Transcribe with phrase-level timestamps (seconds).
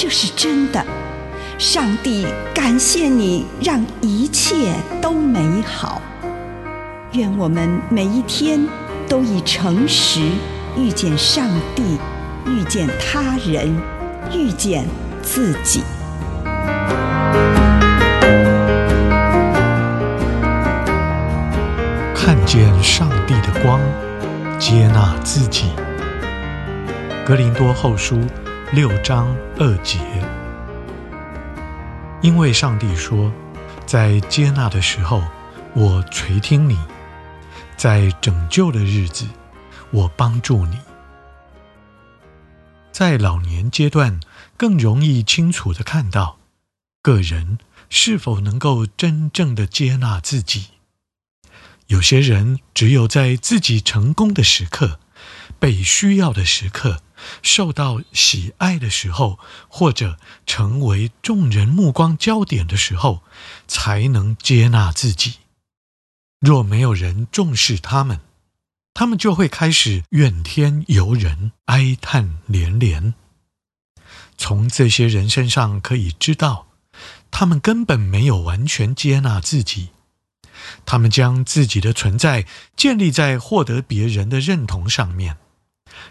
[0.00, 0.80] 这是真的。
[1.58, 6.00] 上帝感谢你，让一切都美好。
[7.14, 8.64] 愿我们每一天
[9.08, 10.20] 都以诚实
[10.76, 11.98] 遇见上帝，
[12.46, 13.76] 遇见他人，
[14.32, 14.86] 遇见
[15.20, 15.82] 自己。
[22.14, 23.80] 看见上帝的光，
[24.60, 25.72] 接纳自己。
[27.26, 28.20] 格林多后书
[28.70, 29.98] 六章二节，
[32.20, 33.32] 因为上帝说，
[33.86, 35.24] 在接纳的时候，
[35.74, 36.76] 我垂听你；
[37.78, 39.26] 在拯救的日子，
[39.90, 40.78] 我帮助你。
[42.92, 44.20] 在老年阶段，
[44.58, 46.36] 更容易清楚地看到，
[47.00, 47.58] 个人
[47.88, 50.72] 是否能够真正的接纳自己。
[51.86, 55.00] 有些人只有在自己成功的时刻、
[55.58, 57.00] 被需要的时刻、
[57.42, 59.38] 受到喜爱的时候，
[59.68, 63.22] 或者成为众人目光焦点的时候，
[63.66, 65.34] 才能接纳自己。
[66.40, 68.20] 若没有人重视他们，
[68.94, 73.14] 他们就会开始怨天尤人、哀叹连连。
[74.36, 76.68] 从这些人身上可以知道，
[77.30, 79.90] 他们根本没有完全接纳自己。
[80.84, 82.46] 他们将自己的存在
[82.76, 85.36] 建立在获得别人的认同上面，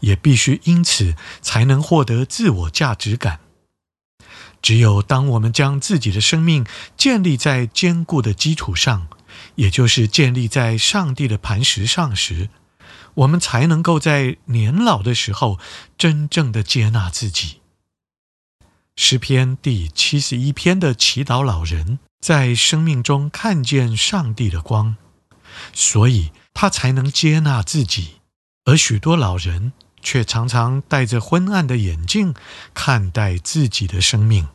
[0.00, 3.40] 也必须因此才能获得自我价值感。
[4.62, 9.08] 只有当我们将自己的生命建立在坚固的基础上，
[9.54, 12.50] 也就是建立在上帝的磐石上时，
[13.14, 15.58] 我们才能够在年老的时候
[15.96, 17.60] 真正的接纳自己。
[18.96, 21.98] 诗篇第七十一篇的祈祷老人。
[22.20, 24.96] 在生命中看见上帝的光，
[25.72, 28.19] 所以他才能接纳自己；
[28.64, 29.72] 而许多老人
[30.02, 32.34] 却常常戴着昏暗的眼镜
[32.74, 34.48] 看待自己的生命，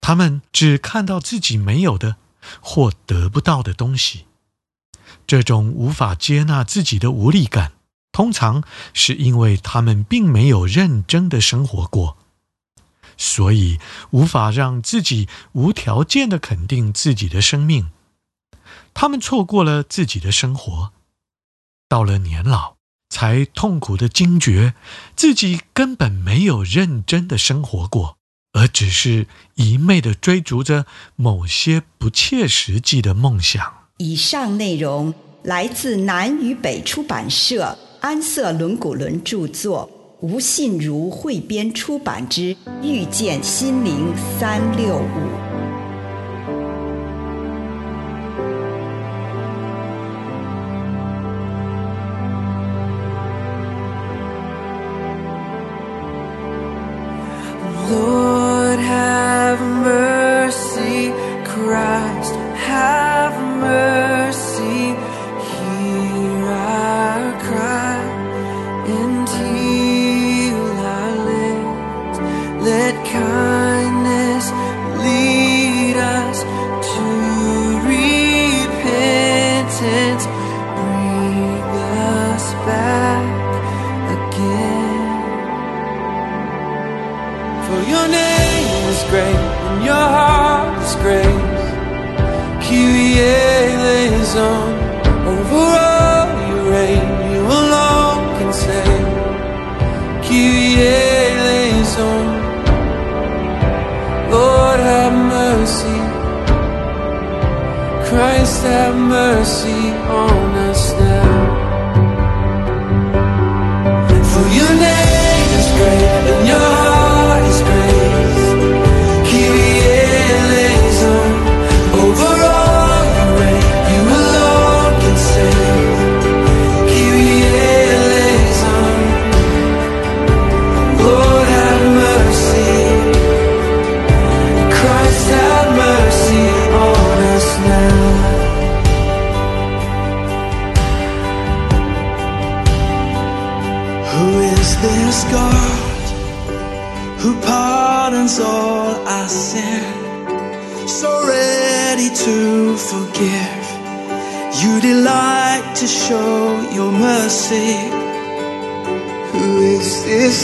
[0.00, 2.16] 他们只看到自己没有的
[2.60, 4.26] 或得不到的东西。
[5.26, 7.72] 这种无法接纳自己的无力感，
[8.10, 12.16] 通常是因为他们并没有认真的生活过。
[13.18, 13.78] 所以
[14.10, 17.90] 无法让自己无条件的肯定自己的生命，
[18.94, 20.92] 他们错过了自己的生活，
[21.88, 22.76] 到了年老
[23.12, 24.72] 才痛苦的惊觉
[25.14, 28.16] 自己根本没有认真的生活过，
[28.54, 33.62] 而只是一昧的追逐着某些不切实际的梦想。
[33.98, 35.12] 以上内容
[35.42, 39.90] 来自南与北出版社安瑟伦古伦著作。
[40.22, 45.48] 吴信如汇编出版之《遇见心灵三六五》。
[105.62, 106.00] mercy.
[108.08, 111.11] Christ have mercy on us now.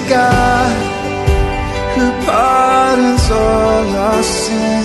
[0.09, 0.77] God
[1.95, 4.85] who pardons all our sin,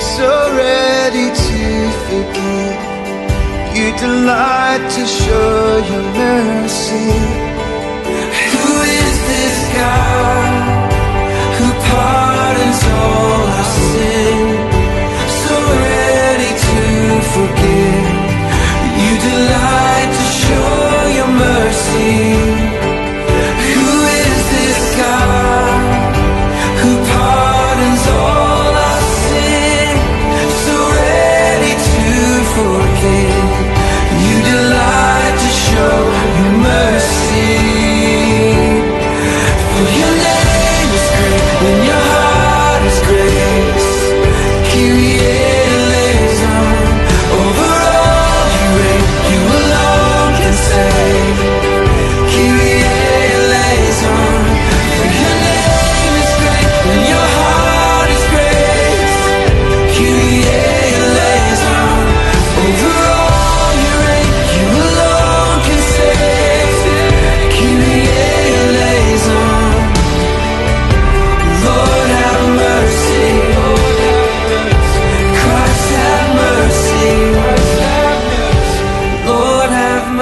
[0.00, 1.62] so ready to
[2.08, 2.78] forgive?
[3.76, 7.10] You delight to show your mercy.
[8.52, 8.68] Who
[9.00, 10.50] is this God
[11.58, 14.47] who pardons all our sin?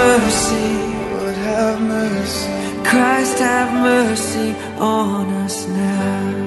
[0.07, 0.71] Mercy.
[1.19, 2.51] Lord have mercy.
[2.85, 6.47] Christ have mercy on us now.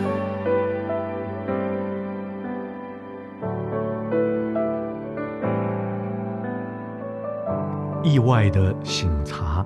[8.01, 9.65] 意外的省察。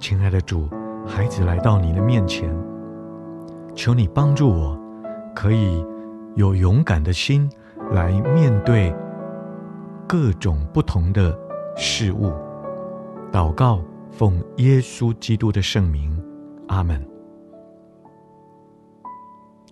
[0.00, 0.68] 亲爱的主，
[1.06, 2.48] 孩子来到你的面前，
[3.74, 4.78] 求你帮助我，
[5.34, 5.84] 可以
[6.34, 7.48] 有勇敢的心
[7.90, 8.92] 来面对
[10.06, 11.36] 各种不同的
[11.78, 12.32] 事物。
[13.32, 13.80] 祷告，
[14.10, 16.20] 奉耶稣基督的圣名，
[16.66, 17.06] 阿门。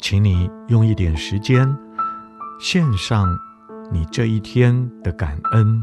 [0.00, 1.68] 请你用一点时间，
[2.60, 3.36] 献上
[3.90, 5.82] 你这一天的感恩。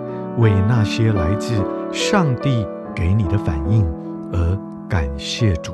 [0.37, 1.53] 为那些来自
[1.91, 3.85] 上帝给你的反应
[4.31, 4.57] 而
[4.87, 5.73] 感谢主。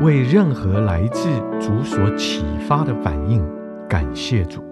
[0.00, 1.28] 为任何来自
[1.60, 3.46] 主所启发的反应，
[3.88, 4.71] 感谢主。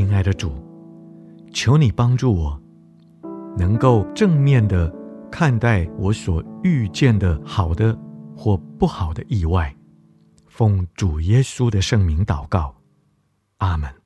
[0.00, 0.50] 亲爱的主，
[1.52, 2.58] 求你帮助我，
[3.58, 4.90] 能够正面的
[5.30, 7.94] 看待我所遇见的好的
[8.34, 9.76] 或不好的意外。
[10.46, 12.74] 奉主耶稣的圣名祷告，
[13.58, 13.99] 阿门。